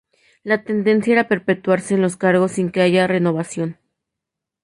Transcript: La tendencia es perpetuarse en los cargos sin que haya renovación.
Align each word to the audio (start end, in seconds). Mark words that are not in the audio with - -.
La 0.41 0.63
tendencia 0.63 1.21
es 1.21 1.27
perpetuarse 1.27 1.93
en 1.93 2.01
los 2.01 2.17
cargos 2.17 2.53
sin 2.53 2.71
que 2.71 2.81
haya 2.81 3.05
renovación. 3.05 3.77